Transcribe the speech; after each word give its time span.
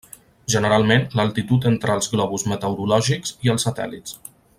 Generalment 0.53 1.03
l'altitud 1.19 1.67
entre 1.71 1.97
els 1.97 2.09
globus 2.13 2.47
meteorològics 2.53 3.35
i 3.49 3.53
els 3.55 3.67
satèl·lits. 3.69 4.19